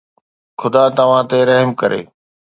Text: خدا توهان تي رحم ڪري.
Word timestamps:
خدا 0.61 0.83
توهان 0.97 1.23
تي 1.29 1.39
رحم 1.49 1.69
ڪري. 1.81 2.01